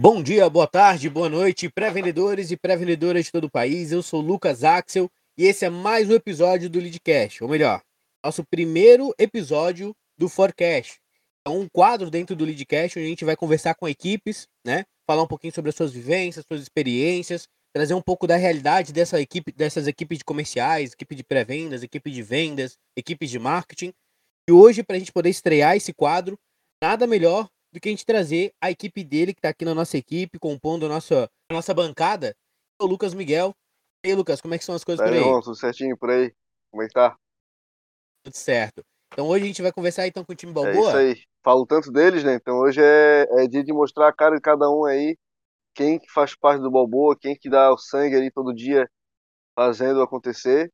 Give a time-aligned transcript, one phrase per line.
[0.00, 3.90] Bom dia, boa tarde, boa noite, pré-vendedores e pré-vendedoras de todo o país.
[3.90, 7.82] Eu sou Lucas Axel e esse é mais um episódio do Leadcast, ou melhor,
[8.24, 11.00] nosso primeiro episódio do Forecast.
[11.44, 14.84] É um quadro dentro do Leadcast onde a gente vai conversar com equipes, né?
[15.04, 19.20] Falar um pouquinho sobre as suas vivências, suas experiências, trazer um pouco da realidade dessa
[19.20, 23.92] equipe, dessas equipes de comerciais, equipe de pré-vendas, equipe de vendas, equipes de marketing.
[24.48, 26.38] E hoje, para a gente poder estrear esse quadro,
[26.80, 27.48] nada melhor
[27.78, 30.86] do que a gente trazer a equipe dele, que está aqui na nossa equipe, compondo
[30.86, 32.34] a nossa, a nossa bancada,
[32.80, 33.54] o Lucas Miguel.
[34.04, 35.22] E aí, Lucas, como é que são as coisas Tá por aí?
[35.22, 36.34] bom, tudo certinho por aí?
[36.70, 37.16] Como é que tá?
[38.22, 38.84] Tudo certo.
[39.12, 40.88] Então hoje a gente vai conversar então com o time É Balboa.
[40.88, 41.22] isso aí.
[41.42, 42.34] Falo tanto deles, né?
[42.34, 45.16] Então hoje é, é dia de mostrar a cara de cada um aí,
[45.74, 48.90] quem que faz parte do Balboa, quem que dá o sangue ali todo dia
[49.56, 50.72] fazendo acontecer.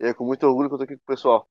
[0.00, 1.48] E é com muito orgulho que eu tô aqui com o pessoal.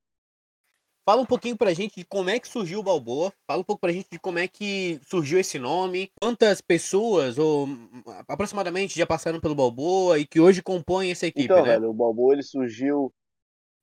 [1.07, 3.31] Fala um pouquinho pra gente de como é que surgiu o Balboa.
[3.47, 6.11] Fala um pouco pra gente de como é que surgiu esse nome.
[6.21, 11.61] Quantas pessoas, ou hum, aproximadamente, já passaram pelo Balboa e que hoje compõem essa equipe,
[11.61, 11.79] Então, né?
[11.79, 13.13] velho, o Balboa ele surgiu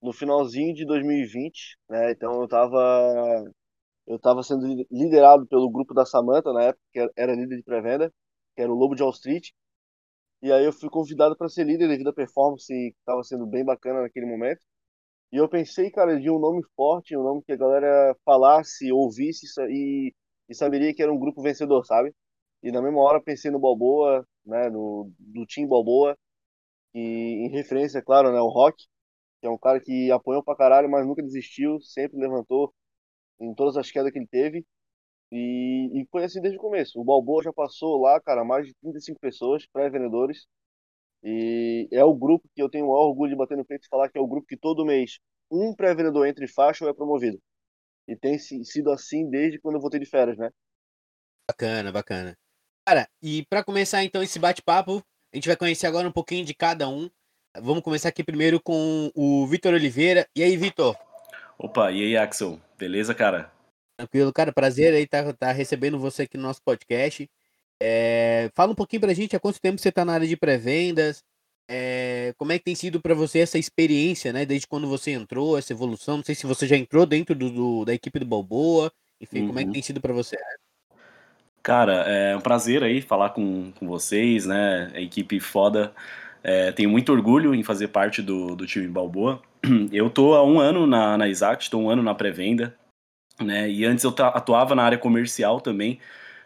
[0.03, 2.13] no finalzinho de 2020, né?
[2.13, 3.45] Então eu tava
[4.07, 7.57] eu tava sendo li- liderado pelo grupo da Samantha na época, que era- era líder
[7.57, 8.13] de pré-venda,
[8.57, 9.51] que era o Lobo de Wall Street.
[10.43, 13.65] E aí eu fui convidado para ser líder devido à performance que estava sendo bem
[13.65, 14.61] bacana naquele momento.
[15.35, 19.47] E eu pensei, cara, de um nome forte, um nome que a galera falasse, ouvisse
[19.69, 20.15] e,
[20.49, 22.15] e saberia que era um grupo vencedor, sabe?
[22.63, 26.17] E na mesma hora pensei no Balboa, né, no do Team Balboa,
[26.95, 27.01] e
[27.47, 28.85] em referência, claro, né, o Rock,
[29.41, 32.75] que é um cara que apoiou pra caralho, mas nunca desistiu, sempre levantou
[33.41, 34.67] em todas as quedas que ele teve.
[35.33, 37.01] E, e foi assim desde o começo.
[37.01, 40.47] O Balboa já passou lá, cara, mais de 35 pessoas, pré-vendedores.
[41.25, 43.89] E é o grupo que eu tenho o maior orgulho de bater no peito e
[43.89, 45.19] falar que é o grupo que todo mês
[45.51, 47.41] um pré-vendedor entra em faixa ou é promovido.
[48.07, 50.51] E tem si- sido assim desde quando eu voltei de férias, né?
[51.51, 52.37] Bacana, bacana.
[52.87, 56.55] Cara, e pra começar então esse bate-papo, a gente vai conhecer agora um pouquinho de
[56.55, 57.09] cada um.
[57.57, 60.29] Vamos começar aqui primeiro com o Vitor Oliveira.
[60.37, 60.97] E aí, Vitor?
[61.59, 62.61] Opa, e aí, Axel?
[62.77, 63.51] Beleza, cara?
[63.97, 67.29] Tranquilo, cara, prazer aí tá, tá recebendo você aqui no nosso podcast.
[67.81, 71.23] É, fala um pouquinho pra gente há quanto tempo você tá na área de pré-vendas,
[71.69, 75.59] é, como é que tem sido pra você essa experiência, né, desde quando você entrou,
[75.59, 78.93] essa evolução, não sei se você já entrou dentro do, do- da equipe do Balboa,
[79.21, 79.73] enfim, como é que Uhum.
[79.75, 80.37] tem sido pra você?
[81.63, 84.91] Cara, é um prazer aí falar com, com vocês, né?
[84.95, 85.95] A equipe foda.
[86.43, 89.41] É, tenho muito orgulho em fazer parte do, do time Balboa.
[89.91, 92.77] Eu tô há um ano na, na Exact, tô um ano na pré-venda,
[93.41, 93.71] né?
[93.71, 95.99] E antes eu atuava na área comercial também,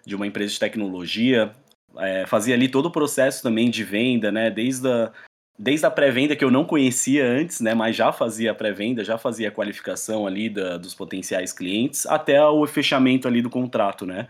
[0.09, 1.53] de uma empresa de tecnologia.
[1.99, 4.51] É, fazia ali todo o processo também de venda, né?
[4.51, 5.13] Desde a,
[5.59, 7.75] desde a pré-venda que eu não conhecia antes, né?
[7.75, 12.43] Mas já fazia a pré-venda, já fazia a qualificação ali da- dos potenciais clientes, até
[12.43, 14.29] o fechamento ali do contrato, né?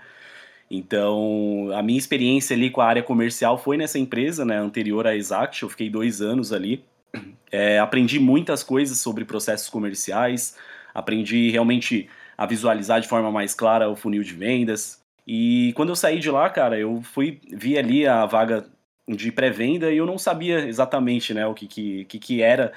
[0.71, 5.17] Então, a minha experiência ali com a área comercial foi nessa empresa, né, anterior à
[5.17, 6.85] Exact, eu fiquei dois anos ali.
[7.51, 10.55] É, aprendi muitas coisas sobre processos comerciais,
[10.93, 12.07] aprendi realmente
[12.37, 15.01] a visualizar de forma mais clara o funil de vendas.
[15.29, 18.65] E quando eu saí de lá, cara, eu fui vi ali a vaga
[19.07, 22.73] de pré-venda e eu não sabia exatamente, né, o que que, que, que era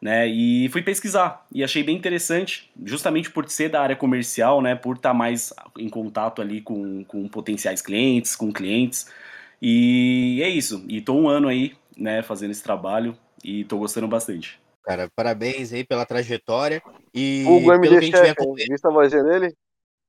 [0.00, 0.26] né?
[0.26, 4.74] E fui pesquisar e achei bem interessante, justamente por ser da área comercial, né?
[4.74, 9.06] Por estar mais em contato ali com, com potenciais clientes, com clientes.
[9.60, 10.82] E é isso.
[10.88, 14.58] E tô um ano aí, né, fazendo esse trabalho e tô gostando bastante.
[14.82, 16.82] Cara, parabéns aí pela trajetória
[17.14, 18.30] e Hugo pelo que a gente vem hein?
[18.30, 19.54] acompanhando, Vista a vozinha dele?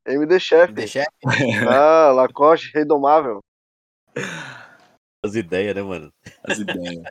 [0.05, 0.71] MD Chef.
[0.71, 1.05] deixar
[1.69, 3.39] Ah, Lacoste, Redomável.
[5.23, 6.11] as ideias, né, mano?
[6.43, 7.03] As ideias.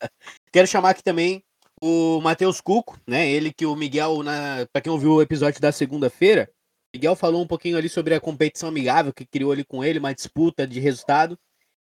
[0.52, 1.42] Quero chamar aqui também
[1.82, 3.28] o Matheus Cuco, né?
[3.28, 4.66] Ele que o Miguel, na...
[4.72, 6.50] para quem ouviu o episódio da segunda-feira,
[6.94, 10.14] Miguel falou um pouquinho ali sobre a competição amigável que criou ali com ele, uma
[10.14, 11.38] disputa de resultado.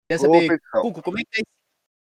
[0.09, 0.61] Queria saber.
[0.83, 1.56] Cuco, como é que tá, esse...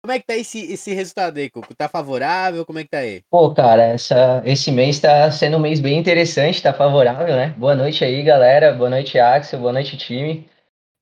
[0.06, 1.74] como é que tá esse, esse resultado aí, Cuco?
[1.74, 2.64] Tá favorável?
[2.64, 3.22] Como é que tá aí?
[3.28, 7.52] Pô, cara, essa, esse mês tá sendo um mês bem interessante, tá favorável, né?
[7.58, 8.72] Boa noite aí, galera.
[8.72, 9.58] Boa noite, Axel.
[9.58, 10.48] Boa noite, time.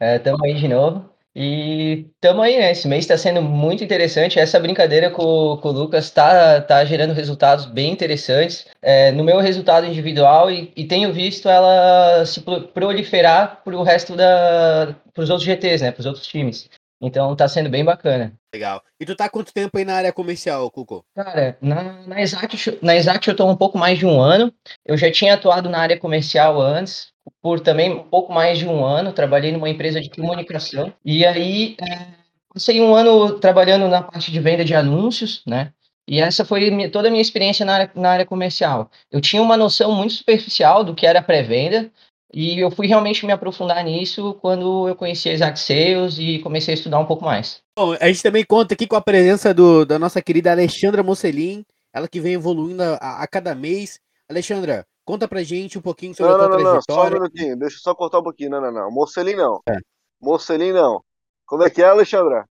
[0.01, 1.11] É, tamo aí de novo.
[1.37, 2.71] E tamo aí, né?
[2.71, 4.39] Esse mês tá sendo muito interessante.
[4.39, 8.67] Essa brincadeira com, com o Lucas tá, tá gerando resultados bem interessantes.
[8.81, 14.17] É, no meu resultado individual, e, e tenho visto ela se pro- proliferar pro resto
[14.17, 14.95] da.
[15.13, 15.93] pros outros GTs, né?
[15.93, 16.71] Pros outros times.
[17.01, 18.33] Então tá sendo bem bacana.
[18.55, 18.83] Legal.
[19.01, 21.05] E tu tá quanto tempo aí na área comercial, Cuco?
[21.15, 24.53] Cara, na, na, Exact, na Exact eu estou um pouco mais de um ano.
[24.85, 27.13] Eu já tinha atuado na área comercial antes,
[27.43, 29.13] por também um pouco mais de um ano.
[29.13, 30.93] Trabalhei numa empresa de comunicação.
[31.05, 32.07] E aí, é,
[32.53, 35.73] passei um ano trabalhando na parte de venda de anúncios, né?
[36.07, 38.91] E essa foi toda a minha experiência na área, na área comercial.
[39.11, 41.91] Eu tinha uma noção muito superficial do que era pré-venda.
[42.37, 46.75] E eu fui realmente me aprofundar nisso quando eu conheci a Exact Sales e comecei
[46.75, 47.63] a estudar um pouco mais.
[47.79, 51.65] Bom, a gente também conta aqui com a presença do, da nossa querida Alexandra Mocelin,
[51.93, 54.01] ela que vem evoluindo a, a cada mês.
[54.29, 57.03] Alexandra, conta pra gente um pouquinho sobre não, a tua não, não, trajetória.
[57.03, 58.51] só um minutinho, deixa eu só cortar um pouquinho.
[58.51, 58.91] Não, não, não.
[58.91, 59.61] Mocelin não.
[59.69, 59.77] É.
[60.21, 61.05] Mocelin não.
[61.47, 62.47] Como é que é, Alexandra?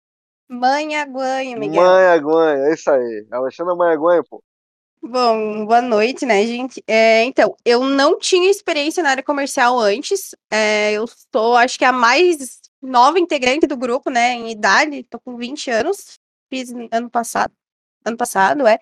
[0.50, 1.82] Manha Guanha, Miguel.
[1.82, 3.28] Manha Guanha, é isso aí.
[3.32, 4.44] Alexandra Manha Guanha, pô.
[5.02, 6.84] Bom, boa noite, né, gente?
[6.86, 10.36] É, então, eu não tinha experiência na área comercial antes.
[10.52, 15.04] É, eu sou, acho que a mais nova integrante do grupo, né, em idade.
[15.04, 16.20] Tô com 20 anos.
[16.50, 17.54] Fiz ano passado.
[18.06, 18.78] Ano passado, é.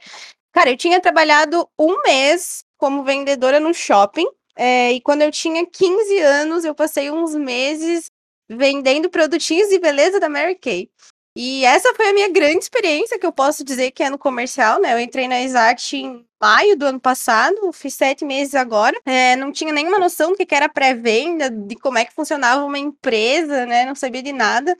[0.53, 4.27] Cara, eu tinha trabalhado um mês como vendedora no shopping.
[4.55, 8.11] É, e quando eu tinha 15 anos, eu passei uns meses
[8.49, 10.89] vendendo produtinhos de beleza da Mary Kay.
[11.39, 14.81] E essa foi a minha grande experiência, que eu posso dizer que é no comercial,
[14.81, 14.95] né?
[14.95, 18.99] Eu entrei na Exact em maio do ano passado, fiz sete meses agora.
[19.05, 22.79] É, não tinha nenhuma noção do que era pré-venda, de como é que funcionava uma
[22.79, 23.85] empresa, né?
[23.85, 24.75] Não sabia de nada.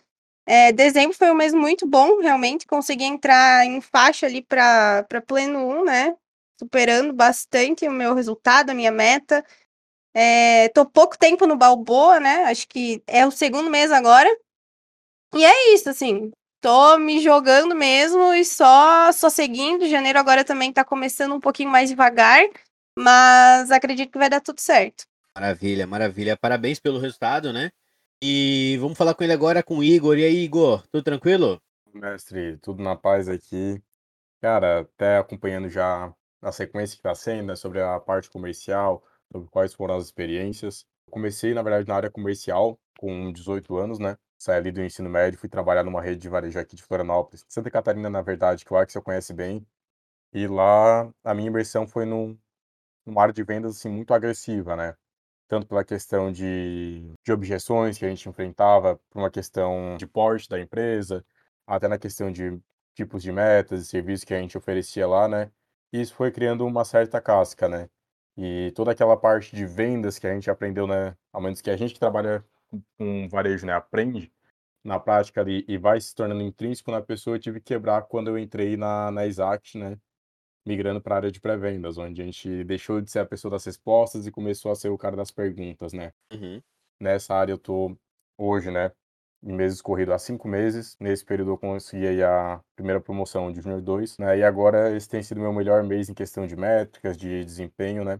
[0.47, 2.65] É, dezembro foi um mês muito bom, realmente.
[2.65, 6.15] Consegui entrar em faixa ali para pleno 1, né?
[6.59, 9.45] Superando bastante o meu resultado, a minha meta.
[10.11, 12.45] É, tô pouco tempo no Balboa, né?
[12.45, 14.27] Acho que é o segundo mês agora.
[15.35, 16.31] E é isso, assim
[16.61, 19.87] tô me jogando mesmo e só só seguindo.
[19.87, 22.41] Janeiro agora também tá começando um pouquinho mais devagar,
[22.97, 25.05] mas acredito que vai dar tudo certo.
[25.35, 26.35] Maravilha, maravilha.
[26.35, 27.71] Parabéns pelo resultado, né?
[28.21, 30.17] E vamos falar com ele agora com o Igor.
[30.17, 31.61] E aí, Igor, tudo tranquilo?
[31.93, 33.81] Mestre, tudo na paz aqui.
[34.41, 36.11] Cara, até acompanhando já
[36.41, 40.85] a sequência que está sendo, né, sobre a parte comercial, sobre quais foram as experiências.
[41.09, 44.17] Comecei, na verdade, na área comercial com 18 anos, né?
[44.37, 47.71] Saí ali do ensino médio, fui trabalhar numa rede de varejo aqui de Florianópolis, Santa
[47.71, 49.65] Catarina, na verdade, que o Axel conhece bem.
[50.33, 52.37] E lá a minha imersão foi num,
[53.05, 54.95] numa área de vendas assim, muito agressiva, né?
[55.47, 60.49] Tanto pela questão de, de objeções que a gente enfrentava, por uma questão de porte
[60.49, 61.25] da empresa,
[61.65, 62.59] até na questão de
[62.95, 65.51] tipos de metas e serviços que a gente oferecia lá, né?
[65.93, 67.89] Isso foi criando uma certa casca, né?
[68.37, 71.15] E toda aquela parte de vendas que a gente aprendeu, né?
[71.33, 72.43] Ao menos que a gente que trabalha
[72.97, 74.31] com varejo, né, aprende
[74.83, 78.29] na prática ali e vai se tornando intrínseco na pessoa, eu tive que quebrar quando
[78.29, 79.97] eu entrei na, na Exact, né,
[80.65, 83.65] migrando para a área de pré-vendas, onde a gente deixou de ser a pessoa das
[83.65, 86.13] respostas e começou a ser o cara das perguntas, né.
[86.33, 86.61] Uhum.
[86.99, 87.97] Nessa área eu tô
[88.37, 88.91] hoje, né,
[89.43, 90.97] em meses corrido há cinco meses.
[90.99, 95.21] Nesse período eu consegui a primeira promoção de Junior 2, né, e agora esse tem
[95.21, 98.19] sido meu melhor mês em questão de métricas, de desempenho, né,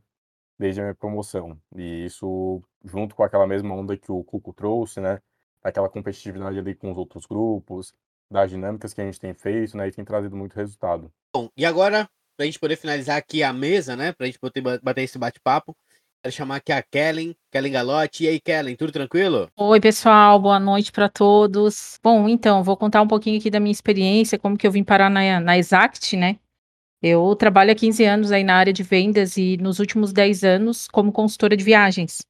[0.58, 1.58] desde a minha promoção.
[1.76, 5.20] E isso, junto com aquela mesma onda que o Cuco trouxe, né?
[5.64, 7.94] Aquela competitividade ali com os outros grupos,
[8.30, 9.88] das dinâmicas que a gente tem feito, né?
[9.88, 11.12] E tem trazido muito resultado.
[11.34, 14.12] Bom, e agora, para a gente poder finalizar aqui a mesa, né?
[14.12, 15.76] Para a gente poder bater esse bate-papo,
[16.22, 18.26] quero chamar aqui a Kellen, Kellen Galotti.
[18.26, 19.50] E aí, Kellen, tudo tranquilo?
[19.56, 22.00] Oi, pessoal, boa noite para todos.
[22.04, 25.10] Bom, então, vou contar um pouquinho aqui da minha experiência, como que eu vim parar
[25.10, 26.38] na, na Exact, né?
[27.02, 30.88] Eu trabalho há 15 anos aí na área de vendas e nos últimos 10 anos
[30.88, 32.22] como consultora de viagens.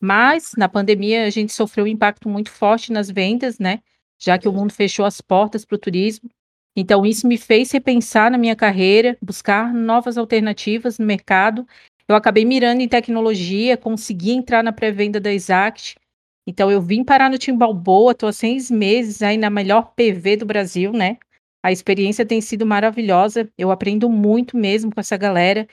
[0.00, 3.80] Mas na pandemia a gente sofreu um impacto muito forte nas vendas, né?
[4.18, 6.30] Já que o mundo fechou as portas para o turismo.
[6.74, 11.66] Então isso me fez repensar na minha carreira, buscar novas alternativas no mercado.
[12.08, 15.96] Eu acabei mirando em tecnologia, consegui entrar na pré-venda da Exact.
[16.46, 20.36] Então eu vim parar no time Balboa, estou há seis meses aí na melhor PV
[20.36, 21.18] do Brasil, né?
[21.66, 23.50] A experiência tem sido maravilhosa.
[23.58, 25.66] Eu aprendo muito mesmo com essa galera.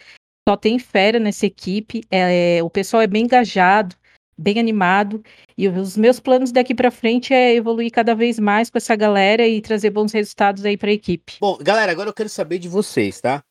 [0.49, 2.01] Só tem fera nessa equipe.
[2.09, 3.95] É, o pessoal é bem engajado,
[4.35, 5.23] bem animado.
[5.55, 9.47] E os meus planos daqui para frente é evoluir cada vez mais com essa galera
[9.47, 11.33] e trazer bons resultados aí para a equipe.
[11.39, 13.43] Bom, galera, agora eu quero saber de vocês, tá?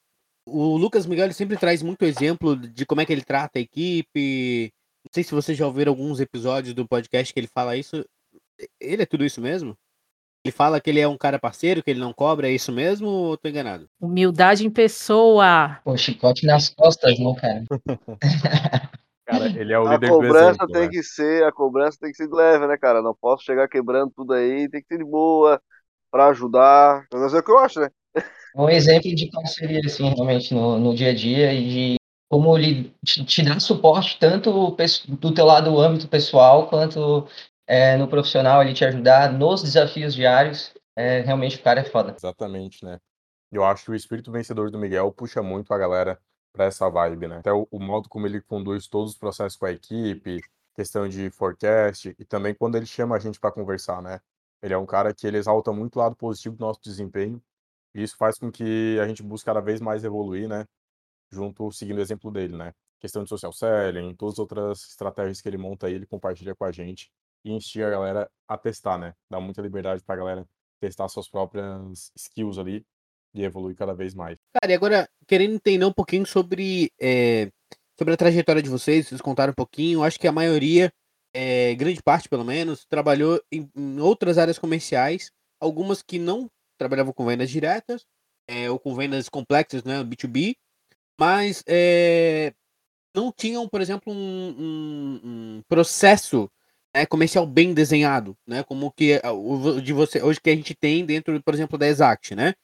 [0.44, 4.68] O Lucas Miguel sempre traz muito exemplo de como é que ele trata a equipe.
[5.04, 8.04] Não sei se vocês já ouviram alguns episódios do podcast que ele fala isso.
[8.80, 9.76] Ele é tudo isso mesmo?
[10.44, 13.06] Ele fala que ele é um cara parceiro, que ele não cobra, é isso mesmo
[13.06, 13.88] ou tô enganado?
[14.00, 15.78] Humildade em pessoa.
[15.84, 17.64] O chicote nas costas, né, cara?
[19.24, 20.88] cara, ele é o a líder cobrança do exemplo, tem né?
[20.88, 23.00] que ser, a cobrança tem que ser de leve, né, cara?
[23.00, 25.62] Não posso chegar quebrando tudo aí, tem que ser de boa,
[26.10, 27.06] pra ajudar.
[27.12, 27.88] Mas é o que eu acho, né?
[28.56, 31.96] Um exemplo de parceria, assim, realmente, no, no dia a dia e de
[32.28, 34.76] como ele te, te dá suporte tanto
[35.20, 37.28] do teu lado, do âmbito pessoal, quanto
[37.66, 40.72] é, no profissional, ele te ajudar nos desafios diários.
[40.96, 42.14] É, realmente o cara é foda.
[42.16, 42.98] Exatamente, né?
[43.50, 46.18] Eu acho que o espírito vencedor do Miguel puxa muito a galera
[46.52, 47.38] para essa vibe, né?
[47.38, 50.40] Até o, o, modo como ele conduz todos os processos com a equipe,
[50.74, 54.20] questão de forecast e também quando ele chama a gente para conversar, né?
[54.62, 57.42] Ele é um cara que ele exalta muito o lado positivo do nosso desempenho
[57.94, 60.66] e isso faz com que a gente busque cada vez mais evoluir, né?
[61.30, 62.72] Junto, seguindo o exemplo dele, né?
[63.02, 66.64] questão de social selling, todas as outras estratégias que ele monta aí, ele compartilha com
[66.64, 67.10] a gente
[67.44, 69.14] e instiga a galera a testar, né?
[69.30, 70.46] Dá muita liberdade pra galera
[70.80, 72.84] testar suas próprias skills ali
[73.34, 74.36] e evoluir cada vez mais.
[74.52, 77.50] Cara, e agora, querendo entender um pouquinho sobre, é,
[77.98, 80.92] sobre a trajetória de vocês, vocês contaram um pouquinho, acho que a maioria,
[81.32, 85.30] é, grande parte pelo menos, trabalhou em, em, outras áreas comerciais,
[85.60, 88.04] algumas que não trabalhavam com vendas diretas,
[88.46, 90.56] é, ou com vendas complexas, né, B2B,
[91.18, 91.64] mas
[93.14, 96.50] não tinham, por exemplo, um, um, um processo
[96.94, 101.04] né, comercial bem desenhado, né, como que o de você hoje que a gente tem
[101.04, 102.54] dentro, por exemplo, da Exact, né?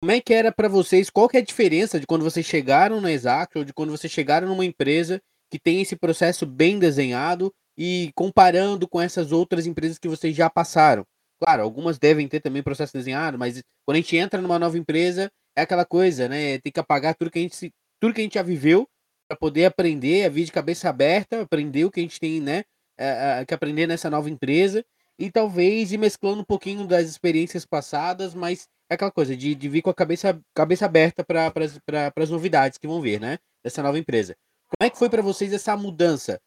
[0.00, 1.08] Como é que era para vocês?
[1.08, 4.12] Qual que é a diferença de quando vocês chegaram na Exact ou de quando vocês
[4.12, 5.20] chegaram numa empresa
[5.50, 10.50] que tem esse processo bem desenhado e comparando com essas outras empresas que vocês já
[10.50, 11.04] passaram?
[11.42, 15.30] Claro, algumas devem ter também processo desenhado, mas quando a gente entra numa nova empresa,
[15.56, 16.58] é aquela coisa, né?
[16.58, 18.86] Tem que apagar tudo que a gente, tudo que a gente já viveu
[19.28, 22.64] para poder aprender, a vir de cabeça aberta, aprender o que a gente tem, né?
[22.98, 24.84] É, é, que aprender nessa nova empresa
[25.18, 29.68] e talvez ir mesclando um pouquinho das experiências passadas, mas é aquela coisa de, de
[29.68, 33.38] vir com a cabeça, cabeça aberta para pra, as novidades que vão vir, né?
[33.62, 34.36] Dessa nova empresa.
[34.68, 36.40] Como é que foi para vocês essa mudança?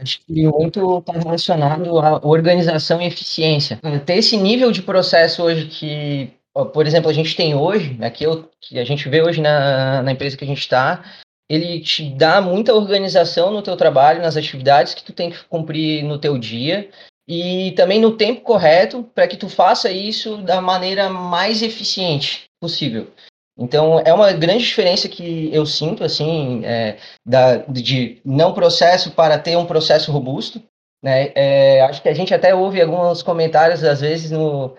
[0.00, 3.78] Acho que muito está relacionado à organização e eficiência.
[4.06, 6.32] Ter esse nível de processo hoje que,
[6.72, 10.12] por exemplo, a gente tem hoje, aqui eu, que a gente vê hoje na, na
[10.12, 11.04] empresa que a gente está,
[11.48, 16.02] ele te dá muita organização no teu trabalho, nas atividades que tu tem que cumprir
[16.02, 16.88] no teu dia
[17.28, 23.10] e também no tempo correto para que tu faça isso da maneira mais eficiente possível.
[23.56, 29.38] Então é uma grande diferença que eu sinto assim é, da, de não processo para
[29.38, 30.62] ter um processo robusto.
[31.02, 31.30] Né?
[31.34, 34.74] É, acho que a gente até ouve alguns comentários às vezes no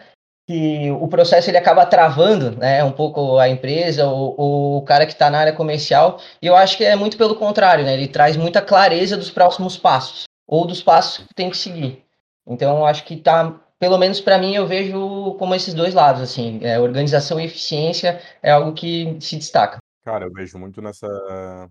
[0.47, 5.13] que o processo ele acaba travando né, um pouco a empresa ou, o cara que
[5.13, 6.19] está na área comercial.
[6.41, 7.93] E eu acho que é muito pelo contrário, né?
[7.93, 12.03] ele traz muita clareza dos próximos passos ou dos passos que tem que seguir.
[12.47, 16.21] Então eu acho que está pelo menos para mim, eu vejo como esses dois lados,
[16.21, 19.77] assim, é, organização e eficiência é algo que se destaca.
[20.03, 21.07] Cara, eu vejo muito nessa,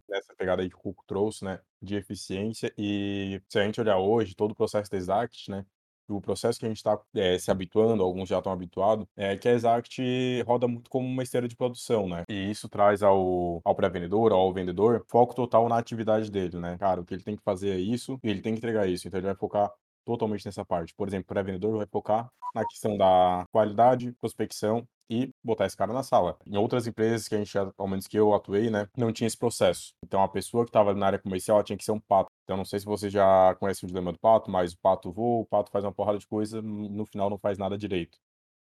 [0.09, 3.97] nessa pegada aí que o Cuco trouxe, né, de eficiência, e se a gente olhar
[3.97, 5.64] hoje, todo o processo da Exact, né,
[6.08, 9.49] o processo que a gente está é, se habituando, alguns já estão habituados, é que
[9.49, 10.02] a Exact
[10.46, 12.25] roda muito como uma esteira de produção, né?
[12.28, 16.76] E isso traz ao, ao pré-vendedor, ao vendedor, foco total na atividade dele, né?
[16.78, 19.06] Cara, o que ele tem que fazer é isso ele tem que entregar isso.
[19.06, 19.70] Então ele vai focar
[20.04, 20.94] totalmente nessa parte.
[20.94, 25.92] Por exemplo, o pré-vendedor vai focar na questão da qualidade, prospecção e botar esse cara
[25.92, 26.37] na sala.
[26.46, 29.37] Em outras empresas que a gente, ao menos que eu atuei, né, não tinha esse
[29.37, 29.92] processo.
[30.04, 32.30] Então a pessoa que estava na área comercial tinha que ser um pato.
[32.44, 35.42] Então não sei se você já conhece o dilema do pato, mas o pato voa,
[35.42, 38.18] o pato faz uma porrada de coisa, no final não faz nada direito.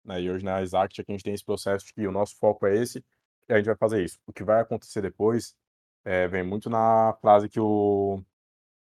[0.04, 0.22] Né?
[0.22, 2.76] E hoje na Exact a gente tem esse processo de que o nosso foco é
[2.76, 3.04] esse
[3.48, 4.18] e a gente vai fazer isso.
[4.26, 5.54] O que vai acontecer depois
[6.04, 8.22] é, vem muito na frase que o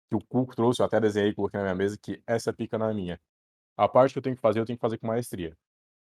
[0.08, 2.78] que o Cuco trouxe, eu até desenhei e coloquei na minha mesa, que essa pica
[2.78, 3.20] não é minha.
[3.76, 5.56] A parte que eu tenho que fazer, eu tenho que fazer com maestria.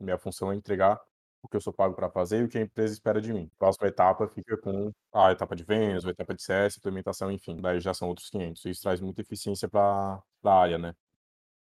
[0.01, 1.01] Minha função é entregar
[1.43, 3.51] o que eu sou pago para fazer e o que a empresa espera de mim.
[3.57, 7.57] A próxima etapa fica com a etapa de vendas, a etapa de CS, implementação, enfim.
[7.61, 8.65] Daí já são outros 500.
[8.65, 10.95] Isso traz muita eficiência para a área, né?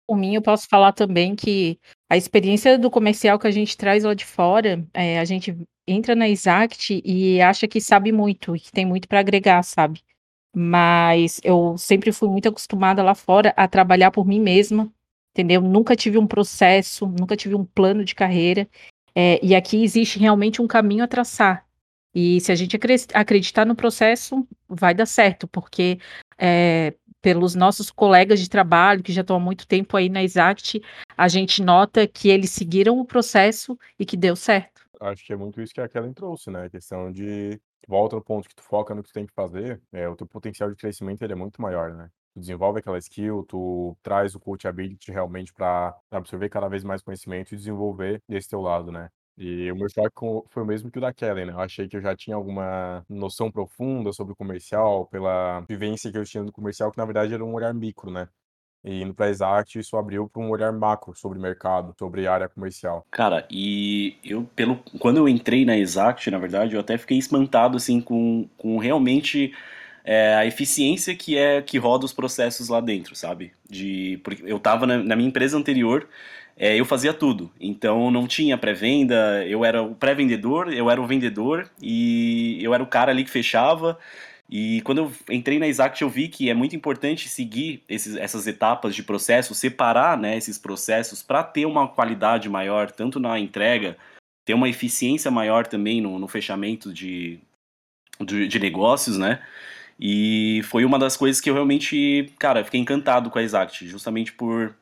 [0.08, 1.78] Por mim, eu posso falar também que
[2.10, 5.54] a experiência do comercial que a gente traz lá de fora, é, a gente
[5.86, 10.02] entra na Exact e acha que sabe muito, que tem muito para agregar, sabe?
[10.56, 14.90] Mas eu sempre fui muito acostumada lá fora a trabalhar por mim mesma,
[15.32, 15.60] entendeu?
[15.60, 18.66] Nunca tive um processo, nunca tive um plano de carreira.
[19.14, 21.66] É, e aqui existe realmente um caminho a traçar.
[22.14, 22.78] E se a gente
[23.14, 25.98] acreditar no processo, vai dar certo, porque
[26.38, 30.80] é, pelos nossos colegas de trabalho, que já estão há muito tempo aí na Exact,
[31.16, 34.82] a gente nota que eles seguiram o processo e que deu certo.
[35.00, 36.64] Acho que é muito isso que a Kellen trouxe, né?
[36.64, 39.80] A questão de volta no ponto que tu foca no que tu tem que fazer,
[39.92, 42.10] é, o teu potencial de crescimento ele é muito maior, né?
[42.34, 47.52] Tu desenvolve aquela skill, tu traz o coachability realmente para absorver cada vez mais conhecimento
[47.52, 49.08] e desenvolver desse teu lado, né?
[49.36, 50.10] E o meu choque
[50.50, 51.52] foi o mesmo que o da Kellen, né?
[51.52, 56.18] Eu achei que eu já tinha alguma noção profunda sobre o comercial, pela vivência que
[56.18, 58.28] eu tinha no comercial, que na verdade era um olhar micro, né?
[58.84, 63.04] E indo para Exact, isso abriu para um olhar macro sobre mercado, sobre área comercial.
[63.10, 67.76] Cara, e eu, pelo quando eu entrei na Exact, na verdade, eu até fiquei espantado
[67.76, 69.52] assim com, com realmente
[70.10, 73.52] é, a eficiência que é que roda os processos lá dentro, sabe?
[73.68, 76.08] De, porque eu estava na, na, minha empresa anterior,
[76.56, 77.50] é, eu fazia tudo.
[77.60, 82.82] Então não tinha pré-venda, eu era o pré-vendedor, eu era o vendedor e eu era
[82.82, 83.98] o cara ali que fechava.
[84.48, 88.46] E quando eu entrei na Exact, eu vi que é muito importante seguir esses, essas
[88.46, 93.94] etapas de processo, separar né, esses processos para ter uma qualidade maior, tanto na entrega,
[94.46, 97.38] ter uma eficiência maior também no, no fechamento de,
[98.24, 99.42] de, de negócios, né?
[99.98, 104.32] E foi uma das coisas que eu realmente, cara, fiquei encantado com a Exact, justamente
[104.32, 104.74] por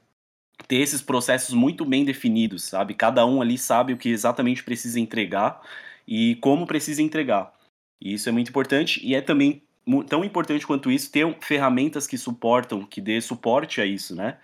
[0.69, 2.95] ter esses processos muito bem definidos, sabe?
[2.95, 5.61] Cada um ali sabe o que exatamente precisa entregar
[6.07, 7.53] e como precisa entregar.
[8.01, 9.63] E isso é muito importante e é também
[10.09, 14.37] tão importante quanto isso ter ferramentas que suportam, que dê suporte a isso, né?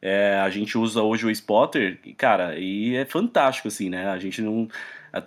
[0.00, 4.08] É, a gente usa hoje o Spotter, cara, e é fantástico, assim, né?
[4.08, 4.68] A gente não.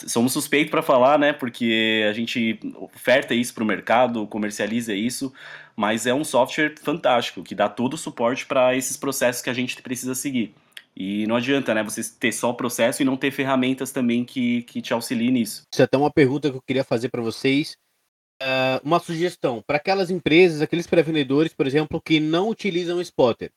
[0.07, 1.33] Somos suspeitos para falar, né?
[1.33, 5.33] Porque a gente oferta isso para o mercado, comercializa isso,
[5.75, 9.53] mas é um software fantástico que dá todo o suporte para esses processos que a
[9.53, 10.53] gente precisa seguir.
[10.95, 11.83] E não adianta, né?
[11.83, 15.63] Você ter só o processo e não ter ferramentas também que, que te auxiliem nisso.
[15.71, 17.75] Isso é até uma pergunta que eu queria fazer para vocês.
[18.41, 23.51] Uh, uma sugestão para aquelas empresas, aqueles pré-vendedores, por exemplo, que não utilizam o Spotter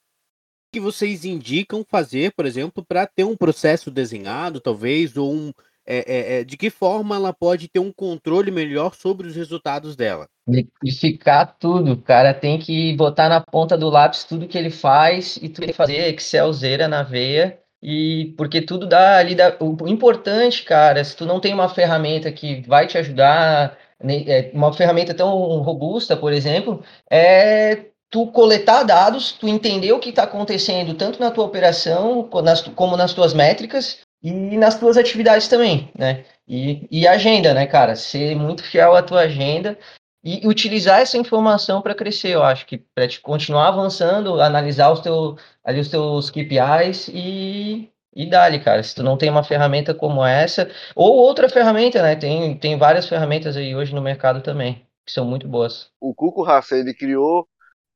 [0.75, 5.53] que vocês indicam fazer, por exemplo, para ter um processo desenhado, talvez, ou um,
[5.87, 9.95] é, é, é, de que forma ela pode ter um controle melhor sobre os resultados
[9.97, 10.27] dela?
[10.47, 15.39] Metrificar tudo, o cara tem que botar na ponta do lápis tudo que ele faz
[15.41, 20.63] e tudo que fazer Excelzeira na veia e porque tudo dá ali dá, o importante,
[20.63, 25.31] cara, se tu não tem uma ferramenta que vai te ajudar, é, uma ferramenta tão
[25.61, 31.31] robusta, por exemplo, é tu coletar dados, tu entender o que está acontecendo tanto na
[31.31, 32.29] tua operação
[32.75, 36.25] como nas tuas métricas e nas tuas atividades também, né?
[36.49, 37.95] E, e agenda, né, cara?
[37.95, 39.79] Ser muito fiel à tua agenda
[40.25, 45.01] e utilizar essa informação para crescer, eu acho que para te continuar avançando, analisar os,
[45.01, 48.83] teu, ali os teus KPIs e, e dali, cara.
[48.83, 52.17] Se tu não tem uma ferramenta como essa, ou outra ferramenta, né?
[52.17, 55.91] Tem, tem várias ferramentas aí hoje no mercado também, que são muito boas.
[56.01, 57.47] O Cuco Raça, ele criou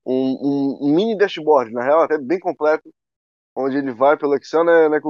[0.06, 2.90] um, um, mini dashboard, na real, até bem completo,
[3.56, 5.00] onde ele vai pelo Excel, né, né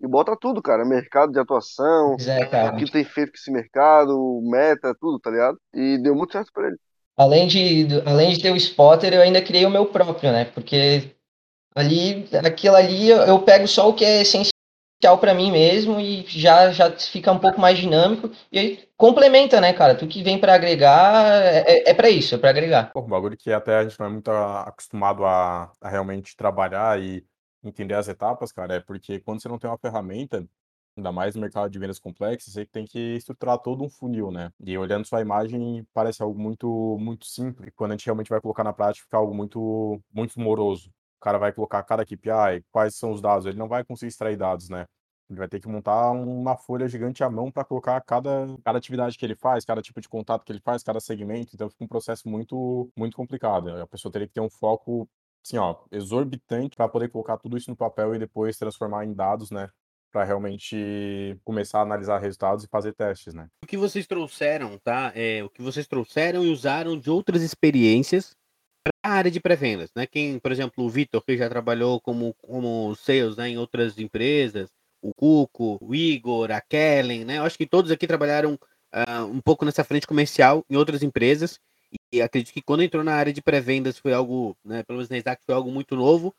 [0.00, 4.40] e bota tudo, cara, mercado de atuação, é, o que tem feito com esse mercado,
[4.42, 5.58] meta, tudo, tá ligado?
[5.72, 6.76] E deu muito certo para ele.
[7.16, 10.44] Além de, além de ter o spotter, eu ainda criei o meu próprio, né?
[10.46, 11.14] Porque
[11.74, 14.52] ali, aquilo ali, eu pego só o que é essencial
[15.20, 18.30] para mim mesmo e já, já fica um pouco mais dinâmico.
[18.50, 19.94] E aí complementa, né, cara?
[19.94, 22.90] Tu que vem para agregar, é, é, é para isso, é para agregar.
[22.92, 27.00] Pô, um bagulho que até a gente não é muito acostumado a, a realmente trabalhar
[27.00, 27.24] e
[27.68, 30.46] entender as etapas, cara, é porque quando você não tem uma ferramenta,
[30.96, 34.52] ainda mais no mercado de vendas complexas, você tem que estruturar todo um funil, né?
[34.60, 37.72] E olhando sua imagem, parece algo muito muito simples.
[37.76, 40.90] Quando a gente realmente vai colocar na prática, fica algo muito muito moroso
[41.24, 44.68] cara vai colocar cada KPI, quais são os dados, ele não vai conseguir extrair dados,
[44.68, 44.86] né?
[45.30, 49.16] Ele vai ter que montar uma folha gigante à mão para colocar cada, cada atividade
[49.16, 51.52] que ele faz, cada tipo de contato que ele faz, cada segmento.
[51.54, 53.70] Então fica um processo muito, muito complicado.
[53.70, 55.08] A pessoa teria que ter um foco,
[55.44, 59.50] assim, ó, exorbitante para poder colocar tudo isso no papel e depois transformar em dados,
[59.50, 59.68] né?
[60.10, 63.48] Para realmente começar a analisar resultados e fazer testes, né?
[63.62, 65.12] O que vocês trouxeram, tá?
[65.14, 68.34] É, o que vocês trouxeram e usaram de outras experiências
[69.02, 70.06] a área de pré-vendas, né?
[70.06, 74.68] Quem, por exemplo, o Vitor, que já trabalhou como, como sales né, em outras empresas,
[75.02, 77.38] o Cuco, o Igor, a Kellen, né?
[77.38, 81.58] Eu acho que todos aqui trabalharam uh, um pouco nessa frente comercial em outras empresas.
[82.12, 85.18] E acredito que quando entrou na área de pré-vendas foi algo, né, pelo menos na
[85.18, 86.34] Isaac, foi algo muito novo.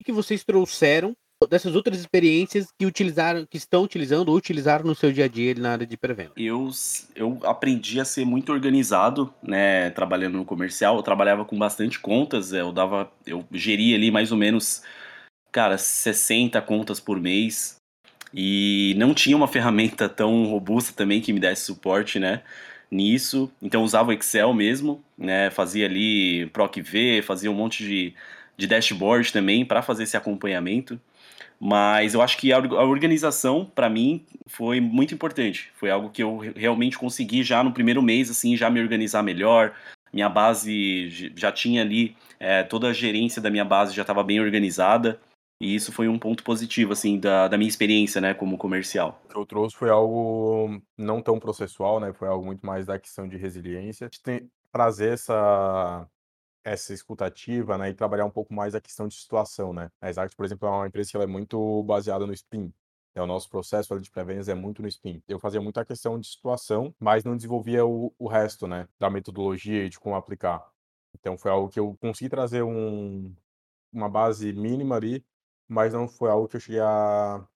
[0.00, 1.14] O que vocês trouxeram
[1.48, 5.54] dessas outras experiências que utilizaram, que estão utilizando ou utilizaram no seu dia a dia
[5.54, 6.32] na área de pré-venda?
[6.36, 6.68] Eu,
[7.14, 10.96] eu aprendi a ser muito organizado, né, trabalhando no comercial.
[10.96, 14.82] Eu trabalhava com bastante contas, eu dava, eu geria ali mais ou menos,
[15.50, 17.76] cara, 60 contas por mês.
[18.34, 22.42] E não tinha uma ferramenta tão robusta também que me desse suporte, né?
[22.90, 23.50] Nisso.
[23.62, 25.50] Então usava o Excel mesmo, né?
[25.50, 28.14] Fazia ali PROC-V, fazia um monte de,
[28.56, 31.00] de dashboard também para fazer esse acompanhamento.
[31.60, 35.70] Mas eu acho que a, organização, para mim, foi muito importante.
[35.74, 39.74] Foi algo que eu realmente consegui já no primeiro mês, assim, já me organizar melhor.
[40.10, 44.40] Minha base já tinha ali, é, toda a gerência da minha base já estava bem
[44.40, 45.20] organizada.
[45.60, 49.20] E isso foi um ponto positivo, assim, da, da minha experiência, né, como comercial.
[49.26, 52.98] O que eu trouxe foi algo não tão processual, né, foi algo muito mais da
[52.98, 54.06] questão de resiliência.
[54.06, 56.08] A gente tem trazer essa,
[56.64, 59.90] essa escutativa, né, e trabalhar um pouco mais a questão de situação, né.
[60.00, 62.72] A Exact, por exemplo, é uma empresa que é muito baseada no SPIN.
[63.14, 65.22] É, o nosso processo de pré-vendas é muito no SPIN.
[65.28, 69.84] Eu fazia muita questão de situação, mas não desenvolvia o, o resto, né, da metodologia
[69.84, 70.64] e de como aplicar.
[71.18, 73.34] Então foi algo que eu consegui trazer um,
[73.92, 75.22] uma base mínima ali
[75.70, 77.46] mas não foi algo que eu cheguei a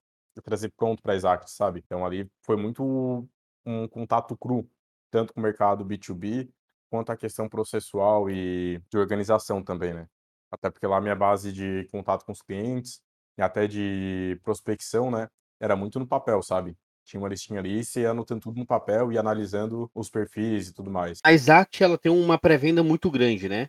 [0.43, 1.83] trazer pronto para Exact, sabe?
[1.85, 3.27] Então ali foi muito
[3.65, 4.69] um contato cru,
[5.11, 6.49] tanto com o mercado B2B,
[6.89, 10.07] quanto a questão processual e de organização também, né?
[10.49, 13.01] Até porque lá a minha base de contato com os clientes
[13.37, 15.27] e até de prospecção, né,
[15.59, 16.77] era muito no papel, sabe?
[17.03, 20.73] Tinha uma listinha ali, você ia anotando tudo no papel e analisando os perfis e
[20.73, 21.19] tudo mais.
[21.23, 23.67] A Exact, ela tem uma pré-venda muito grande, né?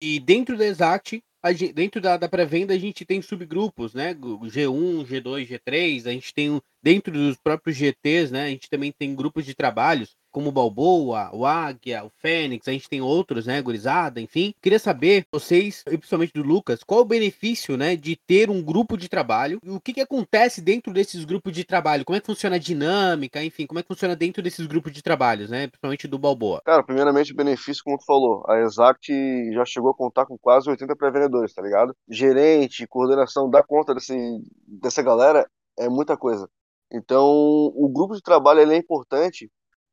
[0.00, 4.14] E dentro da Exact, gente, dentro da, da pré-venda, a gente tem subgrupos, né?
[4.14, 8.44] G1, G2, G3, a gente tem dentro dos próprios GTs, né?
[8.44, 12.72] A gente também tem grupos de trabalhos como o Balboa, o Águia, o Fênix, a
[12.72, 14.54] gente tem outros, né, gurizada, enfim.
[14.60, 18.96] Queria saber, vocês, e principalmente do Lucas, qual o benefício, né, de ter um grupo
[18.96, 22.04] de trabalho e o que, que acontece dentro desses grupos de trabalho?
[22.04, 25.02] Como é que funciona a dinâmica, enfim, como é que funciona dentro desses grupos de
[25.02, 26.62] trabalhos, né, principalmente do Balboa?
[26.64, 29.12] Cara, primeiramente, o benefício, como tu falou, a Exact
[29.52, 31.94] já chegou a contar com quase 80 pré-vendedores, tá ligado?
[32.08, 34.14] Gerente, coordenação, dar conta desse,
[34.66, 35.46] dessa galera
[35.78, 36.48] é muita coisa.
[36.92, 39.50] Então, o grupo de trabalho é importante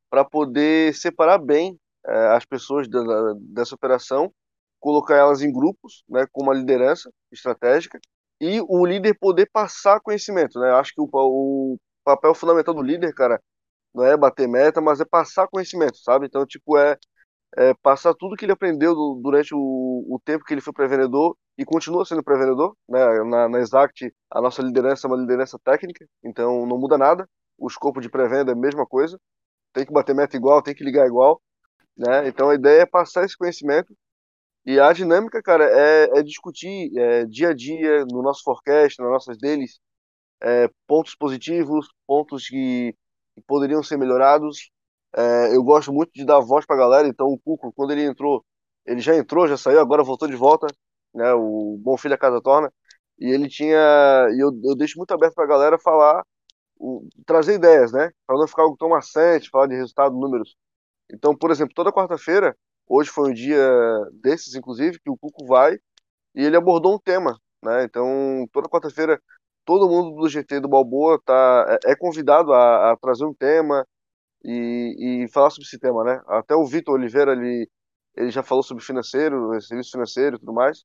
[0.10, 3.02] para poder separar bem é, as pessoas da,
[3.39, 4.34] dessa operação,
[4.80, 8.00] colocar elas em grupos, né, com uma liderança estratégica
[8.41, 10.72] e o líder poder passar conhecimento, né?
[10.72, 13.41] Acho que o, o papel fundamental do líder, cara,
[13.93, 16.26] não é bater meta, mas é passar conhecimento, sabe?
[16.28, 16.98] Então, tipo, é,
[17.58, 21.36] é passar tudo que ele aprendeu do, durante o, o, tempo que ele foi pré-vendedor
[21.58, 23.00] e continua sendo pré-vendedor, né?
[23.26, 27.28] Na, na Exact, a nossa liderança é uma liderança técnica, então não muda nada.
[27.58, 29.19] O escopo de pré-venda é a mesma coisa
[29.73, 31.41] tem que bater meta igual, tem que ligar igual,
[31.97, 32.27] né?
[32.27, 33.95] Então a ideia é passar esse conhecimento
[34.65, 39.10] e a dinâmica, cara, é, é discutir é, dia a dia no nosso forecast, nas
[39.12, 39.79] nossas deles,
[40.41, 42.95] é, pontos positivos, pontos que,
[43.36, 44.71] que poderiam ser melhorados.
[45.15, 48.03] É, eu gosto muito de dar voz para a galera, então o Cuco, quando ele
[48.05, 48.45] entrou,
[48.86, 50.67] ele já entrou, já saiu, agora voltou de volta,
[51.13, 51.34] né?
[51.34, 52.71] O Bom Filho a Casa Torna.
[53.19, 53.77] E ele tinha.
[54.36, 56.23] E eu, eu deixo muito aberto para a galera falar
[56.80, 58.10] o, trazer ideias, né?
[58.26, 60.56] Para não ficar algo tão maçante, falar de resultado, números.
[61.12, 62.56] Então, por exemplo, toda quarta-feira,
[62.88, 63.70] hoje foi um dia
[64.13, 65.78] desses, inclusive, que o Cuco vai
[66.36, 67.84] e ele abordou um tema, né?
[67.84, 69.22] Então, toda quarta-feira,
[69.65, 73.86] todo mundo do GT do Balboa tá, é, é convidado a, a, trazer um tema
[74.44, 76.22] e, e, falar sobre esse tema, né?
[76.28, 77.70] Até o Vitor Oliveira, ele,
[78.15, 80.84] ele já falou sobre financeiro, serviço financeiro e tudo mais.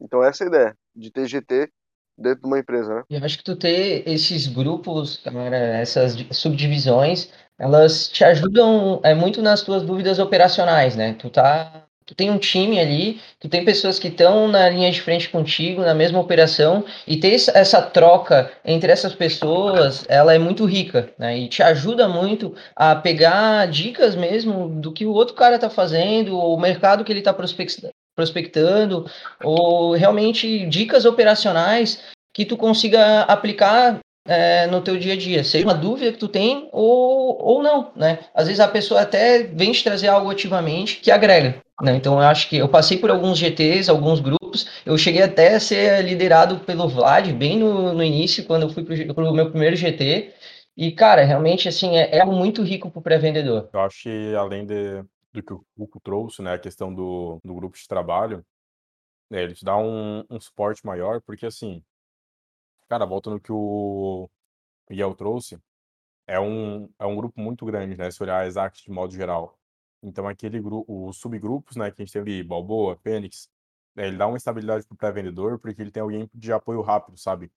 [0.00, 1.72] Então, essa é a ideia, de ter GT
[2.16, 3.02] dentro de uma empresa, né?
[3.10, 9.42] Eu acho que tu ter esses grupos, cara, essas subdivisões, elas te ajudam é, muito
[9.42, 11.14] nas tuas dúvidas operacionais, né?
[11.14, 15.00] Tu tá tu tem um time ali, tu tem pessoas que estão na linha de
[15.00, 20.64] frente contigo, na mesma operação, e ter essa troca entre essas pessoas, ela é muito
[20.66, 21.38] rica, né?
[21.38, 26.38] E te ajuda muito a pegar dicas mesmo do que o outro cara tá fazendo,
[26.38, 27.32] o mercado que ele tá
[28.14, 29.06] prospectando
[29.42, 35.66] ou realmente dicas operacionais que tu consiga aplicar é, no teu dia a dia, seja
[35.66, 38.20] uma dúvida que tu tem ou, ou não, né?
[38.34, 41.94] Às vezes a pessoa até vem te trazer algo ativamente que agrega, né?
[41.96, 45.60] Então eu acho que eu passei por alguns GTs, alguns grupos, eu cheguei até a
[45.60, 49.76] ser liderado pelo Vlad bem no, no início, quando eu fui para o meu primeiro
[49.76, 50.32] GT,
[50.76, 53.68] e cara, realmente assim, é, é algo muito rico para o pré-vendedor.
[53.72, 57.54] Eu acho que além de, do que o Cuco trouxe, né, a questão do, do
[57.54, 58.44] grupo de trabalho,
[59.30, 61.84] né, ele te dá um, um suporte maior, porque assim,
[62.88, 64.30] cara, volta no que o
[64.88, 65.58] Miguel trouxe,
[66.26, 69.58] é um, é um grupo muito grande, né, se olhar a Exact de modo geral.
[70.02, 73.48] Então, aquele grupo, os subgrupos, né, que a gente ali, Balboa, Fênix,
[73.94, 77.18] né, ele dá uma estabilidade para o pré-vendedor, porque ele tem alguém de apoio rápido,
[77.18, 77.50] sabe?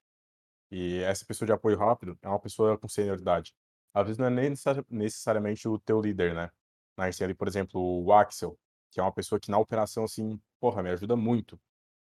[0.72, 3.54] E essa pessoa de apoio rápido é uma pessoa com senioridade.
[3.94, 4.54] Às vezes não é nem
[4.90, 6.52] necessariamente o teu líder, né?
[7.06, 8.58] Gente tem ali, por exemplo, o Axel,
[8.92, 11.60] que é uma pessoa que na operação, assim, porra, me ajuda muito.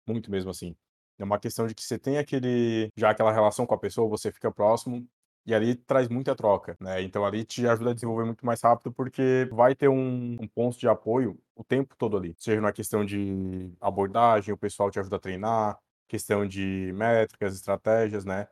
[0.07, 0.75] Muito mesmo, assim.
[1.17, 4.31] É uma questão de que você tem aquele, já aquela relação com a pessoa, você
[4.31, 5.07] fica próximo,
[5.45, 7.01] e ali traz muita troca, né?
[7.01, 10.77] Então ali te ajuda a desenvolver muito mais rápido porque vai ter um, um, ponto
[10.77, 12.35] de apoio o tempo todo ali.
[12.37, 18.25] Seja na questão de abordagem, o pessoal te ajuda a treinar, questão de métricas, estratégias,
[18.25, 18.47] né?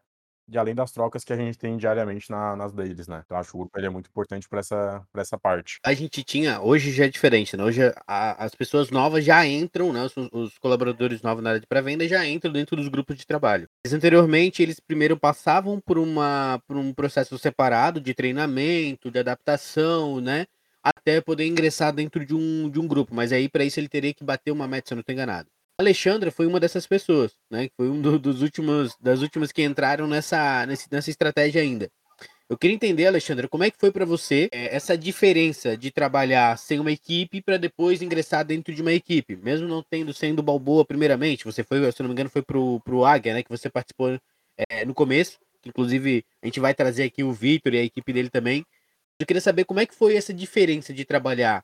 [0.49, 3.21] E além das trocas que a gente tem diariamente na, nas dailies, né?
[3.25, 5.79] Então acho que o grupo ele é muito importante para essa, essa parte.
[5.83, 7.63] A gente tinha, hoje já é diferente, né?
[7.63, 10.03] Hoje a, as pessoas novas já entram, né?
[10.03, 13.67] Os, os colaboradores novos na área de pré-venda já entram dentro dos grupos de trabalho.
[13.85, 20.21] Mas anteriormente eles primeiro passavam por, uma, por um processo separado de treinamento, de adaptação,
[20.21, 20.45] né?
[20.81, 23.13] Até poder ingressar dentro de um, de um grupo.
[23.13, 25.49] Mas aí para isso ele teria que bater uma meta, se eu não estou enganado.
[25.79, 27.69] Alexandra foi uma dessas pessoas, né?
[27.77, 31.91] Foi um do, dos últimos, das últimas que entraram nessa, nessa estratégia ainda.
[32.49, 36.57] Eu queria entender, Alexandra, como é que foi para você é, essa diferença de trabalhar
[36.57, 40.83] sem uma equipe para depois ingressar dentro de uma equipe, mesmo não tendo sendo Balboa
[40.83, 41.45] primeiramente.
[41.45, 43.43] Você foi, se não me engano, foi pro, pro Águia, né?
[43.43, 44.19] Que você participou
[44.69, 45.37] é, no começo.
[45.63, 48.65] Inclusive, a gente vai trazer aqui o Vitor e a equipe dele também.
[49.19, 51.63] Eu queria saber como é que foi essa diferença de trabalhar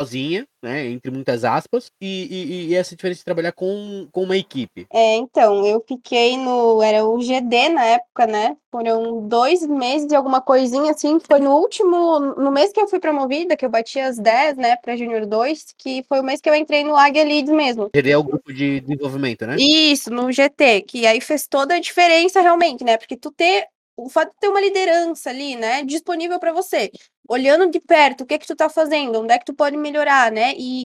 [0.00, 4.36] sozinha, né, entre muitas aspas, e, e, e, essa diferença de trabalhar com, com uma
[4.36, 4.86] equipe?
[4.92, 10.16] É, então, eu fiquei no, era o GD na época, né, foram dois meses e
[10.16, 14.00] alguma coisinha assim, foi no último, no mês que eu fui promovida, que eu bati
[14.00, 17.24] as 10, né, para Júnior 2, que foi o mês que eu entrei no Águia
[17.24, 17.90] Leads mesmo.
[17.94, 19.56] GD é o grupo de desenvolvimento, né?
[19.58, 24.08] Isso, no GT, que aí fez toda a diferença realmente, né, porque tu ter o
[24.08, 26.90] fato de ter uma liderança ali, né, disponível para você,
[27.28, 29.76] olhando de perto, o que é que tu tá fazendo, onde é que tu pode
[29.76, 30.82] melhorar, né, e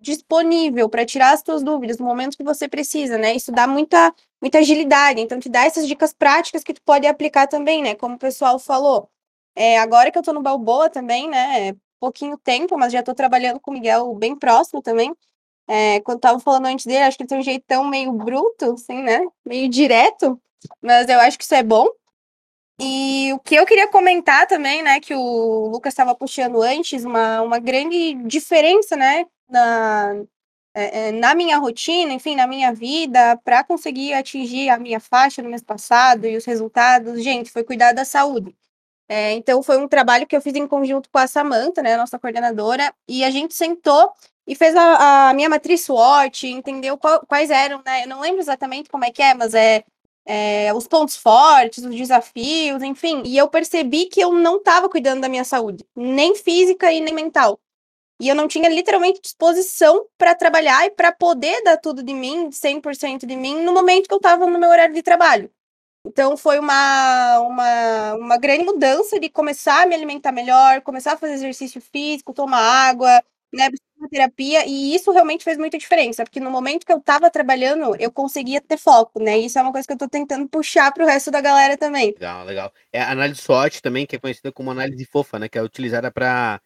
[0.00, 4.14] disponível para tirar as tuas dúvidas no momento que você precisa, né, isso dá muita,
[4.40, 8.16] muita agilidade, então te dá essas dicas práticas que tu pode aplicar também, né, como
[8.16, 9.08] o pessoal falou,
[9.56, 13.14] é, agora que eu tô no Balboa também, né, é pouquinho tempo, mas já tô
[13.14, 15.12] trabalhando com o Miguel bem próximo também,
[15.68, 19.02] é, quando tava falando antes dele, acho que ele tem um jeitão meio bruto, assim,
[19.02, 20.40] né, meio direto,
[20.80, 21.86] mas eu acho que isso é bom,
[22.80, 27.42] e o que eu queria comentar também, né, que o Lucas estava puxando antes, uma,
[27.42, 30.14] uma grande diferença, né, na,
[30.74, 35.42] é, é, na minha rotina, enfim, na minha vida, para conseguir atingir a minha faixa
[35.42, 38.54] no mês passado e os resultados, gente, foi cuidar da saúde.
[39.08, 42.18] É, então, foi um trabalho que eu fiz em conjunto com a Samanta, né, nossa
[42.18, 44.12] coordenadora, e a gente sentou
[44.46, 48.40] e fez a, a minha matriz SWOT, entendeu qual, quais eram, né, eu não lembro
[48.40, 49.84] exatamente como é que é, mas é
[50.26, 53.22] é, os pontos fortes, os desafios, enfim.
[53.26, 57.14] E eu percebi que eu não estava cuidando da minha saúde, nem física e nem
[57.14, 57.60] mental.
[58.20, 62.50] E eu não tinha literalmente disposição para trabalhar e para poder dar tudo de mim,
[62.50, 65.50] 100% de mim, no momento que eu estava no meu horário de trabalho.
[66.04, 71.16] Então foi uma, uma, uma grande mudança de começar a me alimentar melhor, começar a
[71.16, 73.68] fazer exercício físico, tomar água, né,
[74.08, 78.10] terapia, e isso realmente fez muita diferença, porque no momento que eu estava trabalhando, eu
[78.10, 79.38] conseguia ter foco, né?
[79.38, 82.06] Isso é uma coisa que eu estou tentando puxar para o resto da galera também.
[82.06, 82.72] Legal, legal.
[82.92, 85.48] É a análise SWOT também, que é conhecida como análise fofa, né?
[85.48, 86.60] Que é utilizada para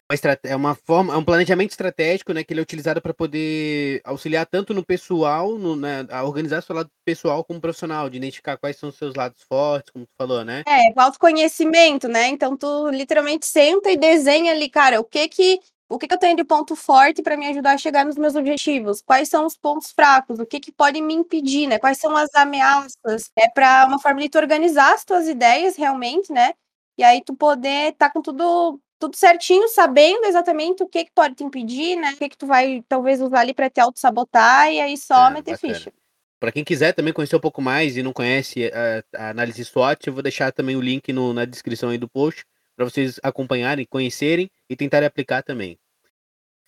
[0.44, 2.42] é uma forma, é um planejamento estratégico, né?
[2.42, 6.74] Que ele é utilizado para poder auxiliar tanto no pessoal, no, né, a organizar seu
[6.74, 10.44] lado pessoal como profissional, de identificar quais são os seus lados fortes, como tu falou,
[10.44, 10.62] né?
[10.66, 12.28] É, autoconhecimento, né?
[12.28, 16.18] Então tu literalmente senta e desenha ali, cara, o que que o que, que eu
[16.18, 19.00] tenho de ponto forte para me ajudar a chegar nos meus objetivos?
[19.02, 20.38] Quais são os pontos fracos?
[20.40, 21.78] O que, que pode me impedir, né?
[21.78, 23.30] Quais são as ameaças?
[23.36, 26.54] É para uma forma de tu organizar as tuas ideias realmente, né?
[26.98, 31.12] E aí tu poder estar tá com tudo tudo certinho, sabendo exatamente o que, que
[31.14, 32.12] pode te impedir, né?
[32.14, 35.34] O que, que tu vai talvez usar ali para te auto-sabotar e aí só é,
[35.34, 35.74] meter bacana.
[35.74, 35.92] ficha.
[36.40, 40.06] Para quem quiser também conhecer um pouco mais e não conhece a, a análise SWOT,
[40.06, 42.44] eu vou deixar também o link no, na descrição aí do post
[42.76, 45.78] para vocês acompanharem, conhecerem e tentarem aplicar também.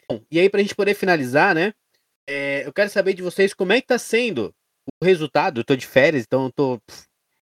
[0.08, 1.74] Bom, e aí, para a gente poder finalizar, né?
[2.26, 4.54] É, eu quero saber de vocês como é que tá sendo
[5.00, 5.60] o resultado.
[5.60, 6.80] Eu tô de férias, então eu tô,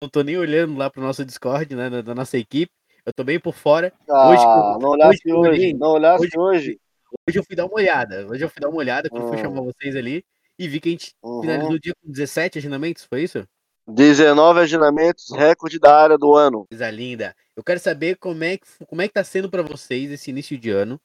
[0.03, 1.91] não tô nem olhando lá pro nosso Discord, né?
[1.91, 2.73] Da, da nossa equipe.
[3.05, 3.93] Eu tô bem por fora.
[4.09, 4.45] Ah, hoje,
[4.83, 6.81] não olhasse hoje, hoje, não olhasse hoje, hoje.
[7.27, 8.27] Hoje eu fui dar uma olhada.
[8.27, 9.29] Hoje eu fui dar uma olhada quando uhum.
[9.29, 10.25] fui chamar vocês ali
[10.59, 11.41] e vi que a gente uhum.
[11.41, 13.47] finalizou o dia com 17 agendamentos, foi isso?
[13.89, 16.67] 19 agendamentos, recorde da área do ano.
[16.69, 17.35] Coisa linda.
[17.57, 20.59] Eu quero saber como é que, como é que tá sendo para vocês esse início
[20.59, 21.01] de ano.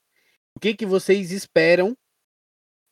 [0.53, 1.95] O que que vocês esperam,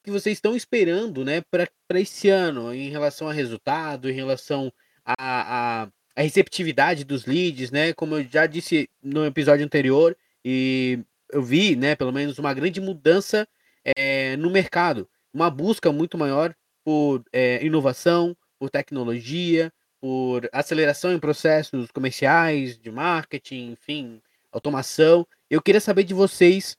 [0.02, 4.72] que vocês estão esperando, né, para esse ano, em relação a resultado, em relação
[5.04, 5.84] a, a,
[6.16, 7.94] a, receptividade dos leads, né?
[7.94, 11.00] Como eu já disse no episódio anterior, e
[11.32, 13.46] eu vi, né, pelo menos uma grande mudança
[13.84, 21.20] é, no mercado, uma busca muito maior por é, inovação, por tecnologia, por aceleração em
[21.20, 25.26] processos comerciais, de marketing, enfim, automação.
[25.50, 26.76] Eu queria saber de vocês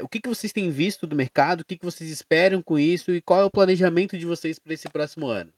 [0.00, 3.10] o que, que vocês têm visto do mercado, o que, que vocês esperam com isso
[3.12, 5.52] e qual é o planejamento de vocês para esse próximo ano.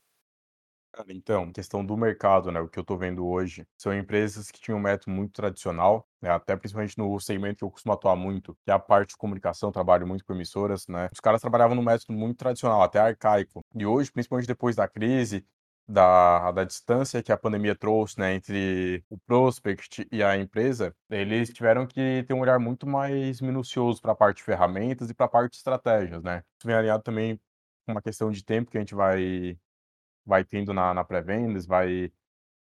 [1.09, 2.61] Então, questão do mercado, né?
[2.61, 6.31] O que eu estou vendo hoje são empresas que tinham um método muito tradicional, né?
[6.31, 9.73] Até principalmente no segmento que eu costumo atuar muito, que é a parte de comunicação,
[9.73, 11.09] trabalho muito com emissoras, né?
[11.11, 13.65] Os caras trabalhavam num método muito tradicional, até arcaico.
[13.75, 15.47] E hoje, principalmente depois da crise,
[15.93, 21.51] da, da distância que a pandemia trouxe, né, entre o prospect e a empresa, eles
[21.53, 25.27] tiveram que ter um olhar muito mais minucioso para a parte de ferramentas e para
[25.27, 26.43] a parte de estratégias, né.
[26.59, 27.37] Isso vem alinhado também
[27.87, 29.59] com uma questão de tempo que a gente vai
[30.25, 32.13] vai tendo na, na pré-vendas, vai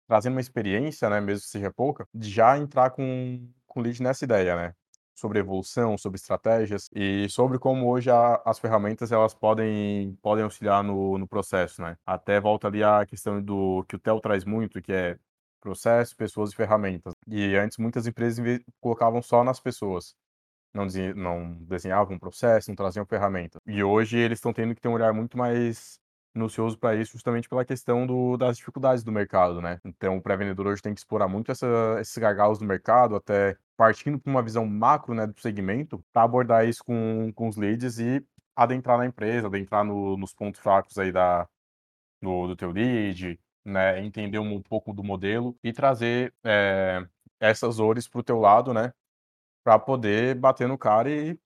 [0.07, 4.25] trazendo uma experiência, né, mesmo que seja pouca, de já entrar com, com lead nessa
[4.25, 4.75] ideia, né
[5.19, 10.83] sobre evolução, sobre estratégias e sobre como hoje a, as ferramentas elas podem, podem auxiliar
[10.83, 11.97] no, no processo, né?
[12.05, 15.17] Até volta ali a questão do que o Tel traz muito, que é
[15.59, 17.13] processo, pessoas e ferramentas.
[17.27, 20.15] E antes muitas empresas colocavam só nas pessoas.
[20.73, 23.59] Não, não desenhavam um processo, não traziam ferramenta.
[23.65, 25.99] E hoje eles estão tendo que ter um olhar muito mais
[26.33, 29.79] minucioso para isso, justamente pela questão do, das dificuldades do mercado, né?
[29.83, 31.67] Então, o pré-vendedor hoje tem que explorar muito essa,
[31.99, 36.67] esses gargalos do mercado, até partindo para uma visão macro né, do segmento, para abordar
[36.67, 38.21] isso com, com os leads e
[38.53, 41.47] adentrar na empresa, adentrar no, nos pontos fracos aí da,
[42.21, 47.07] do, do teu lead, né, entender um, um pouco do modelo e trazer é,
[47.39, 48.91] essas dores para o teu lado, né,
[49.63, 51.39] para poder bater no cara e,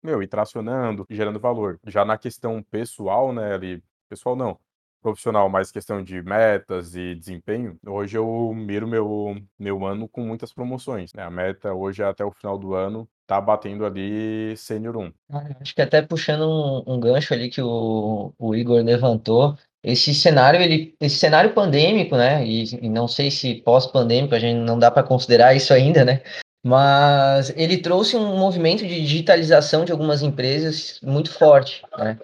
[0.00, 1.80] meu, ir tracionando, gerando valor.
[1.84, 4.56] Já na questão pessoal, né, ali, pessoal não,
[5.02, 10.52] profissional, mais questão de metas e desempenho, hoje eu miro meu, meu ano com muitas
[10.52, 11.12] promoções.
[11.12, 11.22] Né?
[11.22, 15.12] A meta hoje é até o final do ano tá batendo ali Sênior 1.
[15.30, 20.14] Ah, acho que até puxando um, um gancho ali que o, o Igor levantou, esse
[20.14, 22.46] cenário, ele, esse cenário pandêmico, né?
[22.46, 26.22] E, e não sei se pós-pandêmico, a gente não dá para considerar isso ainda, né?
[26.64, 32.18] Mas ele trouxe um movimento de digitalização de algumas empresas muito forte, né?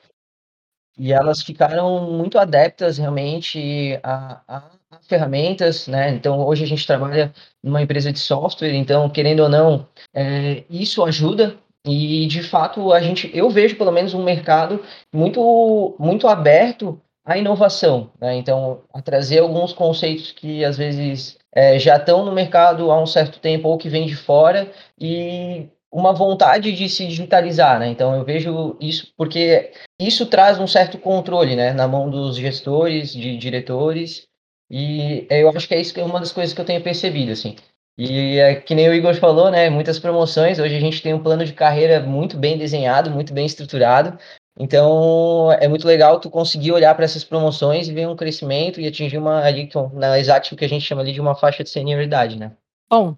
[0.98, 4.70] E elas ficaram muito adeptas realmente a, a,
[5.02, 6.10] ferramentas, né?
[6.10, 7.32] Então, hoje a gente trabalha
[7.62, 11.56] numa empresa de software, então, querendo ou não, é, isso ajuda.
[11.86, 14.82] E, de fato, a gente, eu vejo pelo menos um mercado
[15.14, 18.36] muito, muito aberto à inovação, né?
[18.36, 23.06] Então, a trazer alguns conceitos que, às vezes, é, já estão no mercado há um
[23.06, 27.88] certo tempo ou que vêm de fora e uma vontade de se digitalizar, né?
[27.88, 33.12] Então eu vejo isso porque isso traz um certo controle, né, na mão dos gestores,
[33.12, 34.26] de diretores,
[34.70, 37.32] e eu acho que é isso que é uma das coisas que eu tenho percebido,
[37.32, 37.56] assim.
[37.96, 41.22] E é que nem o Igor falou, né, muitas promoções, hoje a gente tem um
[41.22, 44.16] plano de carreira muito bem desenhado, muito bem estruturado,
[44.60, 48.86] então é muito legal tu conseguir olhar para essas promoções e ver um crescimento e
[48.86, 51.70] atingir uma ali, na Exact, o que a gente chama ali de uma faixa de
[51.70, 52.52] senioridade, né.
[52.90, 53.16] Bom,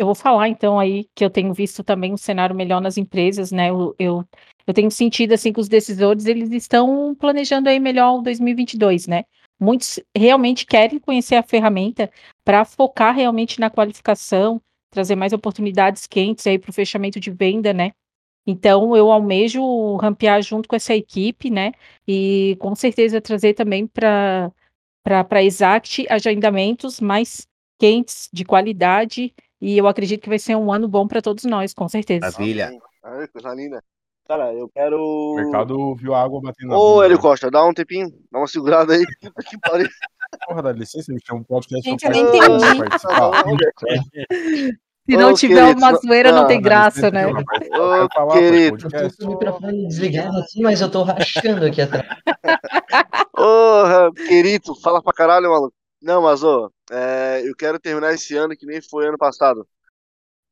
[0.00, 3.52] eu vou falar então aí que eu tenho visto também um cenário melhor nas empresas,
[3.52, 3.68] né?
[3.70, 4.24] Eu, eu,
[4.66, 9.24] eu tenho sentido assim que os decisores eles estão planejando aí melhor o 2022, né?
[9.60, 12.10] Muitos realmente querem conhecer a ferramenta
[12.42, 14.60] para focar realmente na qualificação,
[14.90, 17.92] trazer mais oportunidades quentes aí para o fechamento de venda, né?
[18.46, 21.72] Então eu almejo rampear junto com essa equipe, né?
[22.08, 24.50] E com certeza trazer também para
[25.02, 27.46] para Exact agendamentos mais
[27.78, 31.74] quentes, de qualidade e eu acredito que vai ser um ano bom para todos nós,
[31.74, 32.20] com certeza.
[32.20, 32.70] Maravilha.
[33.04, 33.82] Ai, coisa linda.
[34.26, 34.96] Cara, eu quero.
[34.96, 38.92] O mercado viu a água batendo Ô, Hélio Costa, dá um tempinho, dá uma segurada
[38.92, 39.04] aí.
[39.20, 39.88] Puta que pariu.
[40.46, 41.82] Porra, dá licença, me chama um podcast.
[41.82, 42.46] Gente, eu nem entendi.
[45.08, 47.26] Se não Ô, tiver querido, uma zoeira, não não, tem graça, né?
[47.26, 48.86] Ô, querido.
[48.92, 52.06] Eu tô com o microfone desligado aqui, mas eu tô rachando aqui atrás.
[53.36, 55.74] Ô, querido, fala pra caralho, maluco.
[56.02, 59.68] Não, mas, ô, é, eu quero terminar esse ano que nem foi ano passado.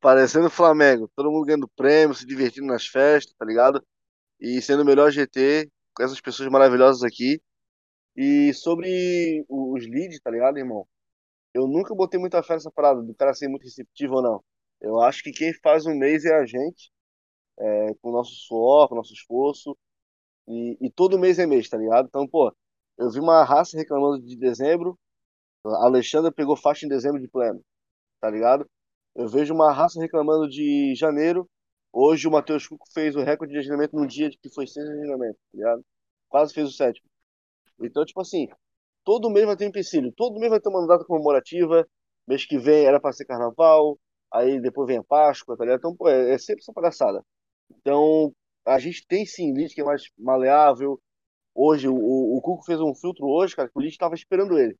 [0.00, 1.11] Parecendo Flamengo.
[1.16, 3.84] Todo mundo ganhando prêmio, se divertindo nas festas, tá ligado?
[4.40, 7.40] E sendo o melhor GT com essas pessoas maravilhosas aqui.
[8.16, 10.87] E sobre os leads, tá ligado, irmão?
[11.54, 14.44] Eu nunca botei muita fé nessa parada do cara ser muito receptivo ou não.
[14.80, 16.92] Eu acho que quem faz um mês é a gente,
[17.58, 19.76] é, com o nosso suor, com o nosso esforço.
[20.48, 22.06] E, e todo mês é mês, tá ligado?
[22.08, 22.54] Então, pô,
[22.98, 24.98] eu vi uma raça reclamando de dezembro,
[25.76, 27.62] a Alexandra pegou faixa em dezembro de pleno,
[28.20, 28.68] tá ligado?
[29.14, 31.48] Eu vejo uma raça reclamando de janeiro.
[31.92, 35.40] Hoje o Matheus Cuco fez o recorde de agendamento num dia que foi seis agendamentos,
[35.52, 35.85] tá ligado?
[36.28, 37.09] Quase fez o sétimo.
[37.81, 38.48] Então, tipo assim,
[39.04, 41.87] todo mês vai ter um empecilho, todo mês vai ter uma data comemorativa.
[42.26, 43.98] Mês que vem era para ser carnaval,
[44.33, 45.78] aí depois vem a Páscoa, tá ligado?
[45.78, 47.24] Então, pô, é, é sempre essa palhaçada.
[47.70, 48.33] Então,
[48.66, 51.00] a gente tem sim lead que é mais maleável.
[51.54, 54.76] Hoje, o, o Cuco fez um filtro hoje, cara, que o lead tava esperando ele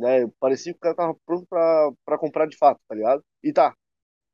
[0.00, 0.26] né?
[0.40, 3.22] Parecia que o cara tava pronto pra, pra comprar de fato, tá ligado?
[3.42, 3.74] E tá.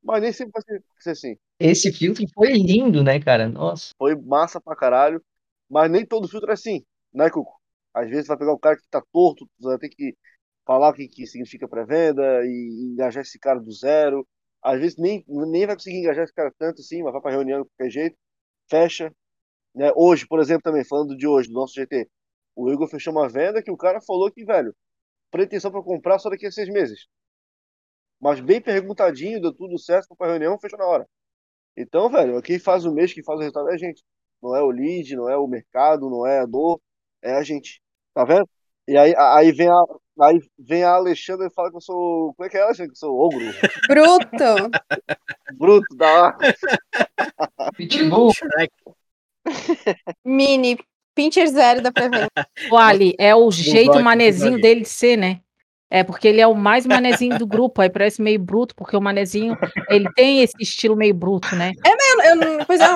[0.03, 1.37] Mas nem sempre vai ser, assim.
[1.59, 3.49] Esse filtro foi lindo, né, cara?
[3.49, 3.93] Nossa.
[3.99, 5.23] Foi massa pra caralho.
[5.69, 7.53] Mas nem todo filtro é assim, né, Cuco?
[7.93, 10.15] Às vezes vai pegar o cara que tá torto, vai ter que
[10.65, 14.27] falar o que, que significa pré-venda e engajar esse cara do zero.
[14.63, 17.63] Às vezes nem, nem vai conseguir engajar esse cara tanto assim, mas vai pra reunião
[17.63, 18.17] de qualquer jeito,
[18.71, 19.13] fecha.
[19.75, 19.91] Né?
[19.97, 22.09] Hoje, por exemplo, também, falando de hoje, do nosso GT,
[22.55, 24.75] o Igor fechou uma venda que o cara falou que, velho,
[25.31, 27.07] pretensão para comprar só daqui a seis meses.
[28.21, 31.09] Mas bem perguntadinho, deu tudo certo, foi pra reunião, fechou na hora.
[31.77, 34.03] Então, velho, quem faz o mês, quem faz o resultado é a gente.
[34.43, 36.81] Não é o lead, não é o mercado, não é a dor,
[37.23, 37.83] é a gente.
[38.15, 38.49] Tá vendo?
[38.89, 39.83] E aí, aí vem a,
[40.23, 42.33] aí vem a Alexandra e fala que eu sou.
[42.35, 42.93] Como é que é, Alexandra?
[42.93, 43.45] Que eu sou ogro.
[43.89, 44.71] Bruto!
[45.59, 46.37] Bruto, da.
[47.77, 48.33] Pitbull.
[50.25, 50.79] Mini.
[51.17, 52.29] Pincher zero da pré-venda.
[52.71, 55.41] O Ali, é o jeito manezinho dele de ser, né?
[55.91, 59.01] É porque ele é o mais manezinho do grupo, aí parece meio bruto, porque o
[59.01, 59.57] manezinho,
[59.89, 61.73] ele tem esse estilo meio bruto, né?
[61.85, 62.87] Eu, eu, pois é,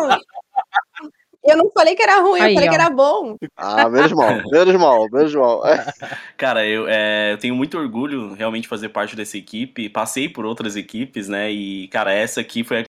[1.45, 2.73] Eu não falei que era ruim, Aí, eu falei ó.
[2.73, 3.37] que era bom.
[3.57, 5.62] Ah, menos mal, menos mal, menos mal.
[6.37, 9.89] Cara, eu, é, eu tenho muito orgulho realmente de fazer parte dessa equipe.
[9.89, 11.51] Passei por outras equipes, né?
[11.51, 12.89] E, cara, essa aqui foi a que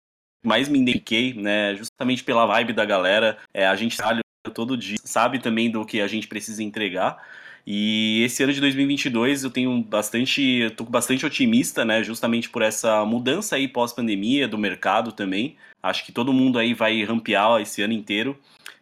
[0.48, 1.76] mais me identifiquei, né?
[1.76, 3.36] Justamente pela vibe da galera.
[3.52, 7.22] É, a gente trabalha todo dia, sabe também do que a gente precisa entregar.
[7.64, 12.02] E esse ano de 2022 eu tenho bastante, eu tô bastante otimista, né?
[12.02, 15.56] Justamente por essa mudança aí pós-pandemia do mercado também.
[15.80, 18.36] Acho que todo mundo aí vai rampear esse ano inteiro.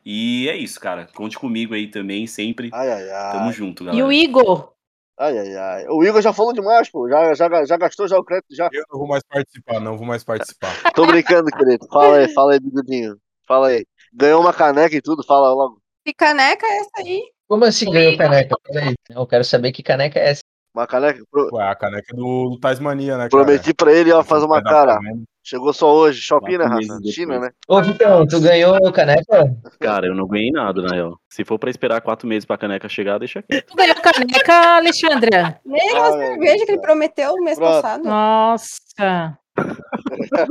[0.04, 1.06] E é isso, cara.
[1.14, 2.70] Conte comigo aí também, sempre.
[2.72, 3.32] Ai, ai, ai.
[3.32, 4.06] Tamo junto, E galera.
[4.06, 4.72] o Igor?
[5.18, 5.86] Ai, ai, ai.
[5.90, 7.06] O Igor já falou demais, pô.
[7.06, 8.70] Já, já, já gastou já o crédito, já.
[8.72, 10.72] Eu não vou mais participar, não vou mais participar.
[10.96, 11.86] Tô brincando, querido.
[11.92, 13.18] Fala aí, fala aí, bigodinho.
[13.46, 13.84] Fala aí.
[14.12, 15.80] Ganhou uma caneca e tudo, fala logo.
[16.04, 17.22] Que caneca é essa aí?
[17.48, 18.56] Como assim ganhou caneca?
[18.64, 18.94] Peraí.
[19.10, 20.40] Eu quero saber que caneca é essa.
[20.74, 21.20] Uma caneca.
[21.30, 23.30] Pro- Ué, a caneca do, do Tasmania, né, cara?
[23.30, 24.98] Prometi pra ele, ó, faz uma cara.
[25.42, 26.20] Chegou só hoje.
[26.20, 27.00] Shopping, né, raça?
[27.12, 27.50] China, né?
[27.66, 29.52] Ô, Vitão, tu ganhou caneca?
[29.80, 31.18] Cara, eu não ganhei nada, na real.
[31.28, 33.66] Se for pra esperar quatro meses pra caneca chegar, deixa quieto.
[33.66, 35.60] Tu ganhou caneca, Alexandra?
[35.64, 37.72] Nem a Ai, meu cerveja que ele prometeu mês Pronto.
[37.82, 38.04] passado.
[38.04, 39.38] Nossa.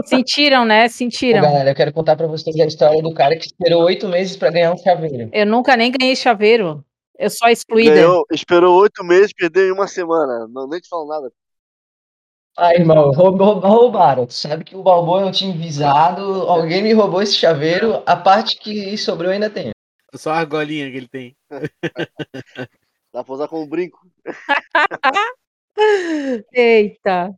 [0.05, 0.85] Sentiram, né?
[0.85, 1.41] Ô, Sentiram.
[1.41, 4.49] galera, eu quero contar pra vocês a história do cara que esperou oito meses pra
[4.51, 5.29] ganhar um chaveiro.
[5.31, 6.83] Eu nunca nem ganhei chaveiro.
[7.17, 7.93] Eu sou a excluída.
[7.95, 10.47] Ganhou, esperou oito meses, perdeu em uma semana.
[10.49, 11.31] Não, nem te falo nada.
[12.57, 14.25] Ah, irmão, roubou- roubaram.
[14.25, 16.21] Tu sabe que o Balboa é um time visado.
[16.21, 18.01] Alguém me roubou esse chaveiro.
[18.05, 19.71] A parte que sobrou eu ainda tenho.
[20.15, 21.35] Só a argolinha que ele tem.
[23.13, 23.99] Dá pra usar como brinco.
[26.53, 27.33] Eita.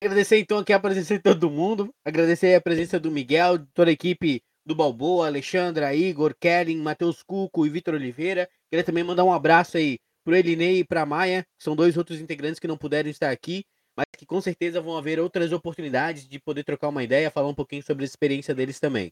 [0.00, 1.92] Agradecer então aqui a presença de todo mundo.
[2.04, 7.20] Agradecer a presença do Miguel, de toda a equipe do Balboa, Alexandra, Igor, Kellen, Matheus
[7.24, 8.48] Cuco e Vitor Oliveira.
[8.70, 12.20] Queria também mandar um abraço aí pro Elinei e pra Maia, que são dois outros
[12.20, 13.64] integrantes que não puderam estar aqui,
[13.96, 17.54] mas que com certeza vão haver outras oportunidades de poder trocar uma ideia, falar um
[17.54, 19.10] pouquinho sobre a experiência deles também.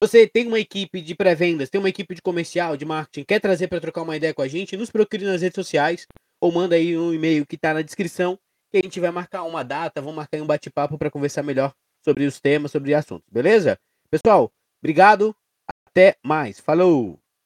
[0.00, 3.66] Você tem uma equipe de pré-vendas, tem uma equipe de comercial, de marketing, quer trazer
[3.66, 6.06] para trocar uma ideia com a gente, nos procure nas redes sociais
[6.40, 8.38] ou manda aí um e-mail que está na descrição
[8.72, 12.24] que a gente vai marcar uma data, vamos marcar um bate-papo para conversar melhor sobre
[12.24, 13.78] os temas, sobre assuntos, beleza?
[14.10, 14.50] Pessoal,
[14.82, 15.36] obrigado,
[15.86, 17.21] até mais, falou!